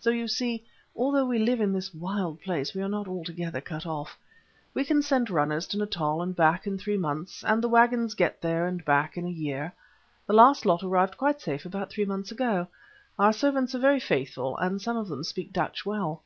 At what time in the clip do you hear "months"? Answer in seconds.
6.96-7.44, 12.06-12.32